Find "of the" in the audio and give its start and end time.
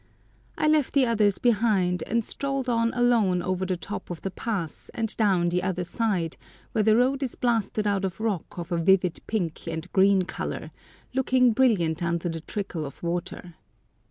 4.09-4.31